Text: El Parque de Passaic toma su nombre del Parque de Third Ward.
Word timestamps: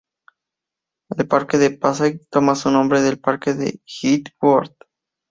El 1.15 1.27
Parque 1.33 1.59
de 1.59 1.69
Passaic 1.69 2.23
toma 2.31 2.55
su 2.55 2.71
nombre 2.71 3.03
del 3.03 3.19
Parque 3.19 3.53
de 3.53 3.79
Third 3.85 4.33
Ward. 4.41 4.73